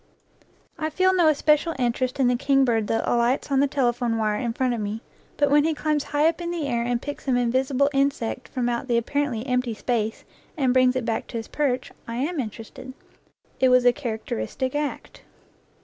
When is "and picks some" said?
6.81-7.37